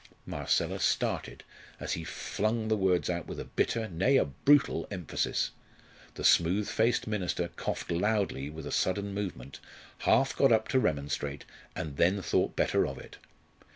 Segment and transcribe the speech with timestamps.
[0.25, 1.43] Marcella started
[1.79, 5.51] as he flung the words out with a bitter, nay, a brutal, emphasis.
[6.15, 9.59] The smooth faced minister coughed loudly with a sudden movement,
[9.99, 11.45] half got up to remonstrate,
[11.75, 13.17] and then thought better of it.